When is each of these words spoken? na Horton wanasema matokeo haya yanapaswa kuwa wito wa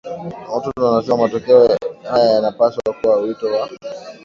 na 0.31 0.45
Horton 0.47 0.83
wanasema 0.83 1.17
matokeo 1.17 1.77
haya 2.03 2.29
yanapaswa 2.33 2.93
kuwa 3.01 3.15
wito 3.17 3.45
wa 3.47 3.69